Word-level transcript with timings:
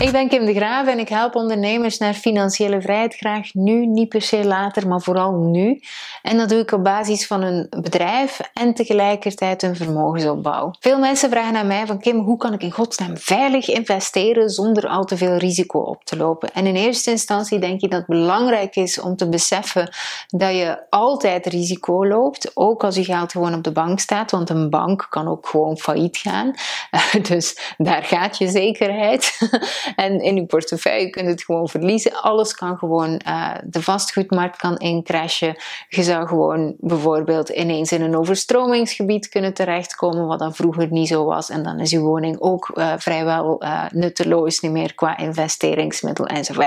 Ik 0.00 0.12
ben 0.12 0.28
Kim 0.28 0.44
de 0.44 0.54
Graaf 0.54 0.86
en 0.86 0.98
ik 0.98 1.08
help 1.08 1.34
ondernemers 1.34 1.98
naar 1.98 2.14
financiële 2.14 2.80
vrijheid 2.80 3.14
graag 3.14 3.54
nu, 3.54 3.86
niet 3.86 4.08
per 4.08 4.22
se 4.22 4.44
later, 4.44 4.88
maar 4.88 5.00
vooral 5.00 5.32
nu. 5.32 5.80
En 6.22 6.36
dat 6.36 6.48
doe 6.48 6.58
ik 6.58 6.72
op 6.72 6.84
basis 6.84 7.26
van 7.26 7.42
een 7.42 7.66
bedrijf 7.80 8.40
en 8.54 8.74
tegelijkertijd 8.74 9.62
een 9.62 9.76
vermogensopbouw. 9.76 10.70
Veel 10.80 10.98
mensen 10.98 11.30
vragen 11.30 11.56
aan 11.56 11.66
mij 11.66 11.86
van 11.86 12.00
Kim, 12.00 12.18
hoe 12.18 12.36
kan 12.36 12.52
ik 12.52 12.62
in 12.62 12.70
godsnaam 12.70 13.16
veilig 13.16 13.68
investeren 13.68 14.50
zonder 14.50 14.86
al 14.86 15.04
te 15.04 15.16
veel 15.16 15.36
risico 15.36 15.78
op 15.78 16.04
te 16.04 16.16
lopen? 16.16 16.52
En 16.52 16.66
in 16.66 16.74
eerste 16.74 17.10
instantie 17.10 17.58
denk 17.58 17.80
ik 17.80 17.90
dat 17.90 17.98
het 17.98 18.08
belangrijk 18.08 18.76
is 18.76 19.00
om 19.00 19.16
te 19.16 19.28
beseffen 19.28 19.92
dat 20.26 20.50
je 20.54 20.78
altijd 20.90 21.46
risico 21.46 22.06
loopt, 22.06 22.50
ook 22.54 22.84
als 22.84 22.94
je 22.94 23.04
geld 23.04 23.32
gewoon 23.32 23.54
op 23.54 23.64
de 23.64 23.72
bank 23.72 24.00
staat, 24.00 24.30
want 24.30 24.50
een 24.50 24.70
bank 24.70 25.06
kan 25.10 25.28
ook 25.28 25.46
gewoon 25.46 25.78
failliet 25.78 26.16
gaan. 26.16 26.54
Dus 27.28 27.74
daar 27.76 28.02
gaat 28.02 28.38
je 28.38 28.48
zekerheid. 28.48 29.38
En 29.96 30.20
in 30.20 30.34
je 30.34 30.46
portefeuille 30.46 31.10
kunt 31.10 31.26
het 31.26 31.44
gewoon 31.44 31.68
verliezen. 31.68 32.12
Alles 32.12 32.54
kan 32.54 32.78
gewoon, 32.78 33.20
uh, 33.26 33.54
de 33.64 33.82
vastgoedmarkt 33.82 34.56
kan 34.56 34.76
incrashen. 34.76 35.56
Je 35.88 36.02
zou 36.02 36.26
gewoon 36.26 36.74
bijvoorbeeld 36.78 37.48
ineens 37.48 37.92
in 37.92 38.02
een 38.02 38.16
overstromingsgebied 38.16 39.28
kunnen 39.28 39.54
terechtkomen, 39.54 40.26
wat 40.26 40.38
dan 40.38 40.54
vroeger 40.54 40.88
niet 40.90 41.08
zo 41.08 41.24
was. 41.24 41.50
En 41.50 41.62
dan 41.62 41.80
is 41.80 41.90
je 41.90 42.00
woning 42.00 42.40
ook 42.40 42.70
uh, 42.74 42.92
vrijwel 42.96 43.62
uh, 43.62 43.84
nutteloos 43.92 44.60
niet 44.60 44.72
meer 44.72 44.94
qua 44.94 45.18
investeringsmiddel 45.18 46.26
enzovoort. 46.26 46.58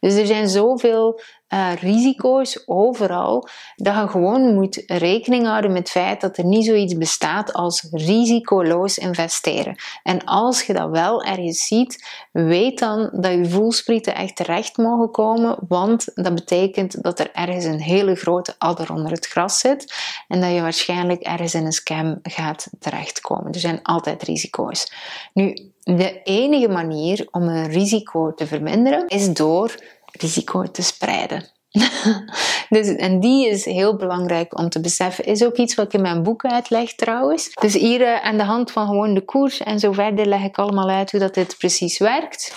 Dus 0.00 0.14
er 0.14 0.26
zijn 0.26 0.48
zoveel 0.48 1.20
uh, 1.52 1.72
risico's 1.74 2.62
overal, 2.66 3.48
dat 3.76 3.94
je 3.94 4.08
gewoon 4.08 4.54
moet 4.54 4.82
rekening 4.86 5.46
houden 5.46 5.72
met 5.72 5.78
het 5.78 5.90
feit 5.90 6.20
dat 6.20 6.36
er 6.36 6.44
niet 6.44 6.64
zoiets 6.64 6.96
bestaat 6.96 7.52
als 7.52 7.86
risicoloos 7.90 8.98
investeren. 8.98 9.76
En 10.02 10.24
als 10.24 10.62
je 10.62 10.72
dat 10.72 10.90
wel 10.90 11.22
ergens 11.22 11.66
ziet, 11.66 12.08
weet 12.32 12.78
dan 12.78 13.10
dat 13.12 13.32
je 13.32 13.48
voelsprieten 13.48 14.14
echt 14.14 14.36
terecht 14.36 14.76
mogen 14.76 15.10
komen, 15.10 15.56
want 15.68 16.08
dat 16.14 16.34
betekent 16.34 17.02
dat 17.02 17.18
er 17.18 17.30
ergens 17.32 17.64
een 17.64 17.80
hele 17.80 18.14
grote 18.14 18.54
adder 18.58 18.92
onder 18.92 19.10
het 19.12 19.26
gras 19.26 19.58
zit 19.58 19.94
en 20.28 20.40
dat 20.40 20.52
je 20.52 20.60
waarschijnlijk 20.60 21.22
ergens 21.22 21.54
in 21.54 21.64
een 21.64 21.72
scam 21.72 22.18
gaat 22.22 22.68
terechtkomen. 22.78 23.52
Er 23.52 23.60
zijn 23.60 23.82
altijd 23.82 24.22
risico's. 24.22 24.92
Nu, 25.32 25.70
de 25.82 26.22
enige 26.22 26.68
manier 26.68 27.28
om 27.30 27.42
een 27.42 27.68
risico 27.68 28.34
te 28.34 28.46
verminderen 28.46 29.08
is 29.08 29.32
door 29.32 29.74
risico 30.12 30.70
te 30.70 30.82
spreiden. 30.82 31.48
dus, 32.68 32.86
en 32.86 33.20
die 33.20 33.48
is 33.48 33.64
heel 33.64 33.96
belangrijk 33.96 34.58
om 34.58 34.68
te 34.68 34.80
beseffen. 34.80 35.24
Is 35.24 35.44
ook 35.44 35.56
iets 35.56 35.74
wat 35.74 35.86
ik 35.86 35.92
in 35.92 36.00
mijn 36.00 36.22
boek 36.22 36.44
uitleg 36.44 36.94
trouwens. 36.94 37.50
Dus 37.60 37.74
hier 37.74 38.00
uh, 38.00 38.24
aan 38.24 38.36
de 38.36 38.44
hand 38.44 38.70
van 38.70 38.86
gewoon 38.86 39.14
de 39.14 39.24
koers 39.24 39.60
en 39.60 39.78
zo 39.78 39.92
verder 39.92 40.26
leg 40.26 40.42
ik 40.42 40.58
allemaal 40.58 40.88
uit 40.88 41.10
hoe 41.10 41.20
dat 41.20 41.34
dit 41.34 41.58
precies 41.58 41.98
werkt. 41.98 42.56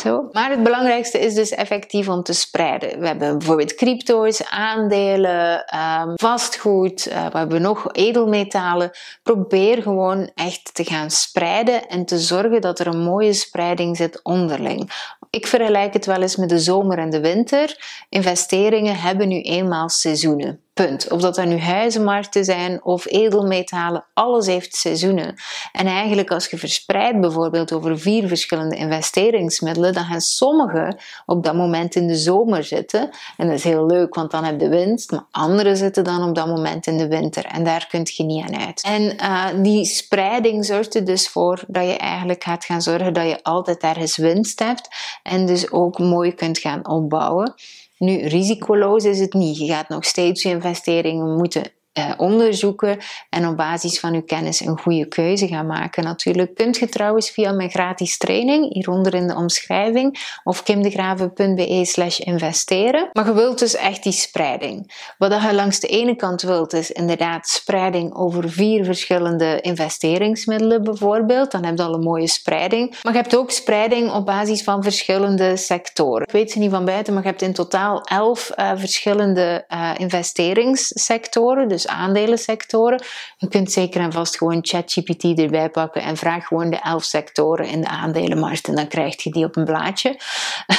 Zo. 0.00 0.28
Maar 0.32 0.50
het 0.50 0.62
belangrijkste 0.62 1.18
is 1.18 1.34
dus 1.34 1.50
effectief 1.50 2.08
om 2.08 2.22
te 2.22 2.32
spreiden. 2.32 3.00
We 3.00 3.06
hebben 3.06 3.38
bijvoorbeeld 3.38 3.74
crypto's, 3.74 4.44
aandelen, 4.44 5.64
um, 5.76 6.12
vastgoed, 6.14 7.08
uh, 7.08 7.26
we 7.26 7.38
hebben 7.38 7.62
nog 7.62 7.92
edelmetalen. 7.92 8.90
Probeer 9.22 9.82
gewoon 9.82 10.30
echt 10.34 10.74
te 10.74 10.84
gaan 10.84 11.10
spreiden 11.10 11.88
en 11.88 12.04
te 12.04 12.18
zorgen 12.18 12.60
dat 12.60 12.78
er 12.78 12.86
een 12.86 13.02
mooie 13.02 13.32
spreiding 13.32 13.96
zit 13.96 14.22
onderling. 14.22 14.90
Ik 15.30 15.46
vergelijk 15.46 15.92
het 15.92 16.06
wel 16.06 16.22
eens 16.22 16.36
met 16.36 16.48
de 16.48 16.58
zomer 16.58 16.98
en 16.98 17.10
de 17.10 17.20
winter. 17.20 17.76
Investeringen 18.08 18.96
hebben 18.96 19.28
nu 19.28 19.40
eenmaal 19.40 19.88
seizoenen. 19.88 20.62
Punt. 20.84 21.10
Of 21.10 21.20
dat 21.20 21.36
er 21.36 21.46
nu 21.46 21.60
huizenmarkten 21.60 22.44
zijn 22.44 22.84
of 22.84 23.06
edelmetalen, 23.06 24.06
alles 24.14 24.46
heeft 24.46 24.74
seizoenen. 24.74 25.34
En 25.72 25.86
eigenlijk 25.86 26.30
als 26.30 26.46
je 26.46 26.58
verspreidt 26.58 27.20
bijvoorbeeld 27.20 27.72
over 27.72 27.98
vier 27.98 28.28
verschillende 28.28 28.76
investeringsmiddelen, 28.76 29.92
dan 29.92 30.04
gaan 30.04 30.20
sommige 30.20 30.98
op 31.26 31.44
dat 31.44 31.54
moment 31.54 31.94
in 31.94 32.06
de 32.06 32.16
zomer 32.16 32.64
zitten. 32.64 33.10
En 33.36 33.46
dat 33.46 33.56
is 33.56 33.64
heel 33.64 33.86
leuk, 33.86 34.14
want 34.14 34.30
dan 34.30 34.44
heb 34.44 34.60
je 34.60 34.68
winst. 34.68 35.10
Maar 35.10 35.26
andere 35.30 35.76
zitten 35.76 36.04
dan 36.04 36.28
op 36.28 36.34
dat 36.34 36.46
moment 36.46 36.86
in 36.86 36.98
de 36.98 37.08
winter. 37.08 37.44
En 37.44 37.64
daar 37.64 37.86
kun 37.90 38.02
je 38.04 38.22
niet 38.22 38.44
aan 38.44 38.60
uit. 38.66 38.82
En 38.82 39.02
uh, 39.02 39.46
die 39.62 39.84
spreiding 39.84 40.64
zorgt 40.64 40.94
er 40.94 41.04
dus 41.04 41.28
voor 41.28 41.64
dat 41.66 41.84
je 41.84 41.96
eigenlijk 41.96 42.44
gaat 42.44 42.64
gaan 42.64 42.82
zorgen 42.82 43.12
dat 43.12 43.28
je 43.28 43.42
altijd 43.42 43.82
ergens 43.82 44.16
winst 44.16 44.58
hebt. 44.58 44.88
En 45.22 45.46
dus 45.46 45.70
ook 45.70 45.98
mooi 45.98 46.34
kunt 46.34 46.58
gaan 46.58 46.88
opbouwen. 46.88 47.54
Nu, 47.98 48.26
risicoloos 48.26 49.04
is 49.04 49.20
het 49.20 49.32
niet. 49.32 49.58
Je 49.58 49.66
gaat 49.66 49.88
nog 49.88 50.04
steeds 50.04 50.42
je 50.42 50.48
investeringen 50.48 51.36
moeten 51.36 51.72
eh, 51.98 52.12
onderzoeken 52.16 52.98
en 53.30 53.46
op 53.46 53.56
basis 53.56 54.00
van 54.00 54.14
uw 54.14 54.22
kennis 54.22 54.60
een 54.60 54.78
goede 54.78 55.06
keuze 55.06 55.46
gaan 55.46 55.66
maken. 55.66 56.04
Natuurlijk 56.04 56.54
kunt 56.54 56.76
je 56.76 56.88
trouwens 56.88 57.30
via 57.30 57.52
mijn 57.52 57.70
gratis 57.70 58.18
training, 58.18 58.72
hieronder 58.72 59.14
in 59.14 59.26
de 59.26 59.34
omschrijving, 59.34 60.38
of 60.44 60.62
kimdegraven.be 60.62 61.84
slash 61.84 62.18
investeren. 62.18 63.08
Maar 63.12 63.26
je 63.26 63.32
wilt 63.32 63.58
dus 63.58 63.74
echt 63.74 64.02
die 64.02 64.12
spreiding. 64.12 65.12
Wat 65.18 65.42
je 65.42 65.54
langs 65.54 65.80
de 65.80 65.86
ene 65.86 66.16
kant 66.16 66.42
wilt 66.42 66.72
is 66.72 66.90
inderdaad 66.90 67.48
spreiding 67.48 68.14
over 68.14 68.50
vier 68.50 68.84
verschillende 68.84 69.60
investeringsmiddelen 69.60 70.82
bijvoorbeeld. 70.82 71.50
Dan 71.50 71.64
heb 71.64 71.78
je 71.78 71.84
al 71.84 71.94
een 71.94 72.02
mooie 72.02 72.28
spreiding. 72.28 72.96
Maar 73.02 73.12
je 73.12 73.18
hebt 73.18 73.36
ook 73.36 73.50
spreiding 73.50 74.12
op 74.12 74.26
basis 74.26 74.62
van 74.62 74.82
verschillende 74.82 75.56
sectoren. 75.56 76.22
Ik 76.22 76.32
weet 76.32 76.50
ze 76.50 76.58
niet 76.58 76.70
van 76.70 76.84
buiten, 76.84 77.14
maar 77.14 77.22
je 77.22 77.28
hebt 77.28 77.42
in 77.42 77.52
totaal 77.52 78.00
elf 78.00 78.50
uh, 78.56 78.70
verschillende 78.74 79.64
uh, 79.68 79.90
investeringssectoren. 79.96 81.68
Dus 81.68 81.87
aandelensectoren. 81.88 83.02
Je 83.36 83.48
kunt 83.48 83.72
zeker 83.72 84.00
en 84.00 84.12
vast 84.12 84.36
gewoon 84.36 84.58
ChatGPT 84.62 85.24
erbij 85.24 85.70
pakken 85.70 86.02
en 86.02 86.16
vraag 86.16 86.46
gewoon 86.46 86.70
de 86.70 86.80
elf 86.80 87.04
sectoren 87.04 87.66
in 87.66 87.80
de 87.80 87.88
aandelenmarkt 87.88 88.68
en 88.68 88.74
dan 88.74 88.88
krijg 88.88 89.22
je 89.22 89.30
die 89.30 89.44
op 89.44 89.56
een 89.56 89.64
blaadje. 89.64 90.16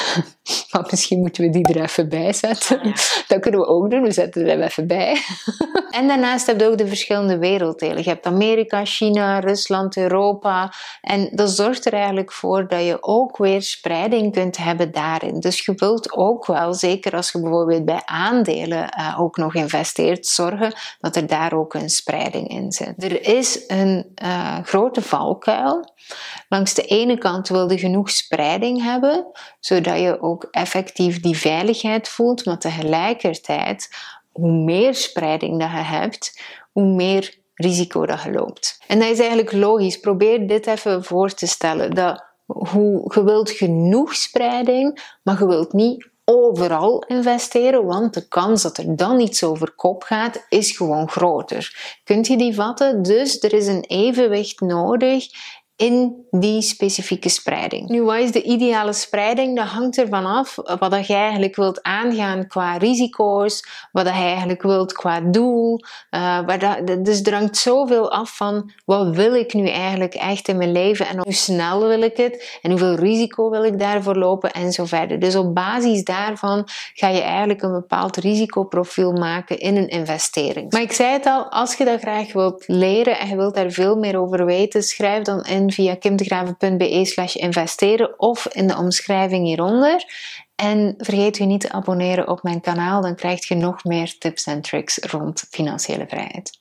maar 0.72 0.88
misschien 0.92 1.20
moeten 1.20 1.44
we 1.44 1.50
die 1.50 1.68
er 1.74 1.82
even 1.82 2.10
bij 2.10 2.34
zetten. 2.34 2.82
Ah, 2.82 2.94
dat 3.28 3.40
kunnen 3.40 3.60
we 3.60 3.68
ook 3.68 3.90
doen, 3.90 4.02
we 4.02 4.12
zetten 4.12 4.48
er 4.48 4.62
even 4.62 4.88
bij. 4.88 5.18
en 5.98 6.08
daarnaast 6.08 6.48
heb 6.48 6.60
je 6.60 6.68
ook 6.68 6.78
de 6.78 6.88
verschillende 6.88 7.38
werelddelen. 7.38 8.04
Je 8.04 8.10
hebt 8.10 8.26
Amerika, 8.26 8.86
China, 8.86 9.40
Rusland, 9.40 9.98
Europa. 9.98 10.74
En 11.02 11.30
dat 11.32 11.50
zorgt 11.50 11.86
er 11.86 11.94
eigenlijk 11.94 12.32
voor 12.32 12.68
dat 12.68 12.86
je 12.86 12.98
ook 13.04 13.38
weer 13.38 13.62
spreiding 13.62 14.34
kunt 14.34 14.58
hebben 14.58 14.92
daarin. 14.92 15.40
Dus 15.40 15.66
je 15.66 15.74
wilt 15.76 16.12
ook 16.12 16.46
wel, 16.46 16.74
zeker 16.74 17.16
als 17.16 17.32
je 17.32 17.42
bijvoorbeeld 17.42 17.86
bij 17.86 18.02
aandelen 18.06 18.90
uh, 19.00 19.20
ook 19.20 19.38
nog 19.38 19.56
investeert, 19.56 20.28
zorgen 20.28 20.74
dat 21.00 21.16
er 21.16 21.28
daar 21.28 21.54
ook 21.54 21.74
een 21.74 21.90
spreiding 21.90 22.48
in 22.48 22.72
zit. 22.72 23.04
Er 23.04 23.28
is 23.28 23.64
een 23.68 24.12
uh, 24.24 24.58
grote 24.64 25.02
valkuil. 25.02 25.94
Langs 26.50 26.74
de 26.74 26.82
ene 26.82 27.18
kant 27.18 27.48
wil 27.48 27.72
je 27.72 27.78
genoeg 27.78 28.10
spreiding 28.10 28.84
hebben, 28.84 29.26
zodat 29.60 30.00
je 30.00 30.22
ook 30.22 30.48
effectief 30.52 31.20
die 31.20 31.38
veiligheid 31.38 32.10
voelt, 32.10 32.46
maar 32.46 32.58
tegelijkertijd, 32.58 33.90
hoe 34.32 34.52
meer 34.52 34.96
spreiding 34.96 35.60
dat 35.60 35.72
je 35.72 35.78
hebt, 35.78 36.42
hoe 36.72 36.88
meer 36.88 37.38
risico 37.54 38.06
dat 38.06 38.22
je 38.22 38.32
loopt. 38.32 38.80
En 38.88 39.00
dat 39.00 39.10
is 39.10 39.20
eigenlijk 39.20 39.52
logisch. 39.52 40.00
Probeer 40.00 40.48
dit 40.48 40.68
even 40.68 41.04
voor 41.04 41.34
te 41.34 41.48
stellen. 41.48 41.94
Dat 41.96 42.28
hoe, 42.46 43.12
je 43.14 43.24
wilt 43.24 43.52
genoeg 43.52 44.16
spreiding, 44.16 45.18
maar 45.24 45.40
je 45.40 45.48
wilt 45.48 45.74
niet 45.74 46.10
overal 46.30 47.04
investeren, 47.08 47.86
want 47.86 48.14
de 48.14 48.28
kans 48.28 48.62
dat 48.62 48.78
er 48.78 48.96
dan 48.96 49.20
iets 49.20 49.44
over 49.44 49.72
kop 49.72 50.04
gaat, 50.04 50.46
is 50.50 50.78
gewoon 50.78 51.10
groter. 51.10 51.98
Kunt 52.04 52.28
je 52.28 52.38
die 52.38 52.56
vatten? 52.56 53.02
Dus 53.02 53.40
er 53.40 53.54
is 53.54 53.68
een 53.68 53.84
evenwicht 53.88 54.60
nodig 54.60 55.28
in 55.80 56.26
die 56.32 56.62
specifieke 56.62 57.30
spreiding. 57.30 57.90
Nu, 57.90 58.04
wat 58.04 58.18
is 58.18 58.32
de 58.32 58.42
ideale 58.42 58.94
spreiding? 58.94 59.56
Dat 59.56 59.68
hangt 59.68 59.98
ervan 59.98 60.26
af 60.26 60.56
wat 60.80 61.08
je 61.08 61.14
eigenlijk 61.14 61.56
wilt 61.56 61.84
aangaan 61.84 62.48
qua 62.48 62.78
risico's, 62.78 63.64
wat 63.92 64.06
je 64.06 64.12
eigenlijk 64.12 64.62
wilt 64.62 64.94
qua 64.94 65.22
doel. 65.22 65.80
Uh, 66.12 66.48
dat, 66.48 67.06
dus 67.06 67.22
er 67.22 67.48
zoveel 67.52 68.12
af 68.12 68.36
van 68.36 68.72
wat 68.86 69.16
wil 69.16 69.34
ik 69.36 69.54
nu 69.54 69.68
eigenlijk 69.68 70.14
echt 70.14 70.48
in 70.48 70.58
mijn 70.58 70.72
leven 70.72 71.08
en 71.08 71.18
hoe 71.18 71.34
snel 71.34 71.88
wil 71.88 72.02
ik 72.02 72.18
het 72.18 72.60
en 72.62 72.70
hoeveel 72.70 72.96
risico 72.96 73.50
wil 73.50 73.64
ik 73.64 73.80
daarvoor 73.80 74.16
lopen 74.16 74.52
en 74.52 74.72
zo 74.72 74.86
verder. 74.86 75.20
Dus 75.20 75.36
op 75.36 75.56
basis 75.56 76.04
daarvan 76.04 76.68
ga 76.94 77.08
je 77.08 77.22
eigenlijk 77.22 77.62
een 77.62 77.72
bepaald 77.72 78.18
risicoprofiel 78.18 79.12
maken 79.12 79.60
in 79.60 79.78
een 79.78 79.90
investering. 79.90 80.72
Maar 80.72 80.82
ik 80.82 80.92
zei 80.92 81.12
het 81.12 81.26
al, 81.26 81.52
als 81.52 81.76
je 81.76 81.86
dat 81.86 82.00
graag 82.00 82.34
wilt 82.34 82.64
leren 82.68 83.20
en 83.20 83.28
je 83.28 83.36
wilt 83.36 83.56
daar 83.56 83.72
veel 83.72 83.96
meer 83.96 84.20
over 84.20 84.46
weten, 84.46 84.84
schrijf 84.84 85.24
dan 85.24 85.46
in 85.46 85.69
via 85.72 85.96
kimdegraven.be 85.96 87.06
slash 87.06 87.36
investeren 87.36 88.20
of 88.20 88.48
in 88.48 88.68
de 88.68 88.78
omschrijving 88.78 89.46
hieronder. 89.46 90.04
En 90.56 90.94
vergeet 90.98 91.38
je 91.38 91.46
niet 91.46 91.62
te 91.62 91.72
abonneren 91.72 92.28
op 92.28 92.44
mijn 92.44 92.62
kanaal, 92.62 93.02
dan 93.02 93.16
krijg 93.16 93.48
je 93.48 93.56
nog 93.56 93.84
meer 93.84 94.18
tips 94.18 94.46
en 94.46 94.62
tricks 94.62 94.98
rond 94.98 95.48
financiële 95.50 96.06
vrijheid. 96.08 96.60